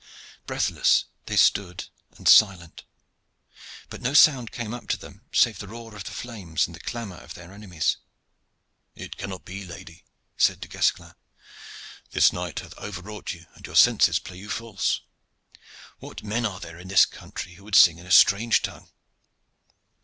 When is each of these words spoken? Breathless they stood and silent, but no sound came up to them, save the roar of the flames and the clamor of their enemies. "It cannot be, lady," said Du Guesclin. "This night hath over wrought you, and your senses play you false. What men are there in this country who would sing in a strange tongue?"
Breathless 0.47 1.05
they 1.27 1.35
stood 1.35 1.85
and 2.17 2.27
silent, 2.27 2.85
but 3.87 4.01
no 4.01 4.15
sound 4.15 4.51
came 4.51 4.73
up 4.73 4.87
to 4.87 4.97
them, 4.97 5.21
save 5.31 5.59
the 5.59 5.67
roar 5.67 5.95
of 5.95 6.05
the 6.05 6.09
flames 6.11 6.65
and 6.65 6.75
the 6.75 6.79
clamor 6.79 7.17
of 7.17 7.35
their 7.35 7.53
enemies. 7.53 7.97
"It 8.95 9.15
cannot 9.15 9.45
be, 9.45 9.63
lady," 9.63 10.03
said 10.37 10.59
Du 10.59 10.67
Guesclin. 10.67 11.13
"This 12.09 12.33
night 12.33 12.61
hath 12.61 12.73
over 12.79 13.03
wrought 13.03 13.35
you, 13.35 13.45
and 13.53 13.63
your 13.67 13.75
senses 13.75 14.17
play 14.17 14.37
you 14.37 14.49
false. 14.49 15.01
What 15.99 16.23
men 16.23 16.47
are 16.47 16.59
there 16.59 16.79
in 16.79 16.87
this 16.87 17.05
country 17.05 17.53
who 17.53 17.63
would 17.65 17.75
sing 17.75 17.99
in 17.99 18.07
a 18.07 18.11
strange 18.11 18.63
tongue?" 18.63 18.89